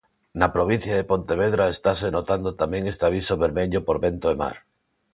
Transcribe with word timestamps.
Na 0.39 0.47
provincia 0.55 0.93
de 0.97 1.09
Pontevedra 1.11 1.71
estase 1.75 2.07
notando 2.17 2.49
tamén 2.61 2.83
este 2.91 3.03
aviso 3.09 3.33
vermello 3.45 3.79
por 3.87 3.97
vento 4.05 4.27
e 4.33 4.35
mar. 4.43 4.57